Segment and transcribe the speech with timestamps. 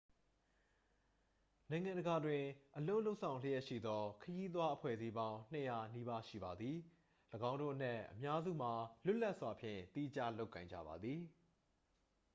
[1.69, 2.43] နိုင်ငံတကာတွင်
[2.77, 6.75] အလုပ်လုပ်ဆောင်လျှက်ရှိသော ခရီးသွားအဖွဲ့အစည်းပေါင်း 200 နီးပါးရှိပါသည်
[7.49, 8.73] ၎င်းတို့အနက်အများစုမှာ
[9.05, 11.19] လွတ်လပ်စွာဖြင့်သီးခြားလုပ်ကိုင်ကြပါသည်